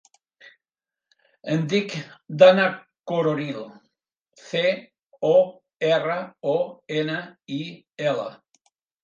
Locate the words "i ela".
7.61-8.27